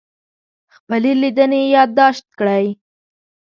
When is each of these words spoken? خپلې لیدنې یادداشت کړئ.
خپلې 0.75 1.11
لیدنې 1.21 1.61
یادداشت 1.75 2.25
کړئ. 2.39 2.65